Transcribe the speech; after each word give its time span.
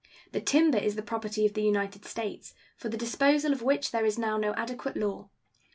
The 0.31 0.41
timber 0.41 0.79
is 0.79 0.95
the 0.95 1.03
property 1.03 1.45
of 1.45 1.53
the 1.53 1.61
United 1.61 2.05
States, 2.05 2.55
for 2.75 2.89
the 2.89 2.97
disposal 2.97 3.53
of 3.53 3.61
which 3.61 3.91
there 3.91 4.03
is 4.03 4.17
now 4.17 4.35
no 4.35 4.55
adequate 4.55 4.97
law. 4.97 5.29